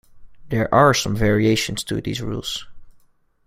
There 0.49 0.67
are 0.73 0.95
some 0.95 1.15
variations 1.15 1.83
to 1.83 2.01
these 2.01 2.23
rules. 2.23 2.65